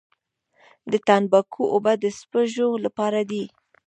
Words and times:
د 0.91 0.93
تنباکو 1.07 1.63
اوبه 1.73 1.93
د 2.03 2.05
سپږو 2.19 2.69
لپاره 2.85 3.19
دي؟ 3.29 3.43